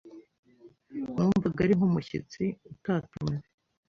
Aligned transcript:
Numvaga 1.13 1.59
ari 1.65 1.73
nk'umushyitsi 1.77 2.43
utatumiwe. 2.71 3.47